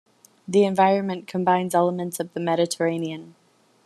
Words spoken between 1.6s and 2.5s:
elements of the